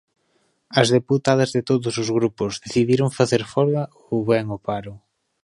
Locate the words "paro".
4.67-4.93